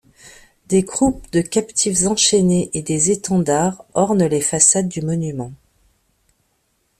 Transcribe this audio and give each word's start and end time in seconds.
Des 0.67 0.81
groupes 0.81 1.31
de 1.31 1.41
captifs 1.41 2.07
enchaînés 2.07 2.71
et 2.73 2.81
des 2.81 3.11
étendards 3.11 3.85
ornent 3.93 4.25
les 4.25 4.41
façades 4.41 4.87
du 4.87 5.03
monument. 5.03 5.51